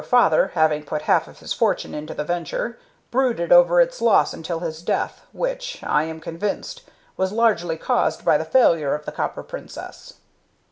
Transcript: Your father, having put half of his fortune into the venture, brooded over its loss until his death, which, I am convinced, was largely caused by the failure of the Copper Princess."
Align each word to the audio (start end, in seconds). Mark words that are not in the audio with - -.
Your 0.01 0.07
father, 0.07 0.47
having 0.55 0.81
put 0.83 1.03
half 1.03 1.27
of 1.27 1.37
his 1.41 1.53
fortune 1.53 1.93
into 1.93 2.15
the 2.15 2.23
venture, 2.23 2.79
brooded 3.11 3.51
over 3.51 3.79
its 3.79 4.01
loss 4.01 4.33
until 4.33 4.61
his 4.61 4.81
death, 4.81 5.27
which, 5.31 5.77
I 5.83 6.05
am 6.05 6.19
convinced, 6.19 6.81
was 7.17 7.31
largely 7.31 7.77
caused 7.77 8.25
by 8.25 8.39
the 8.39 8.43
failure 8.45 8.95
of 8.95 9.05
the 9.05 9.11
Copper 9.11 9.43
Princess." 9.43 10.13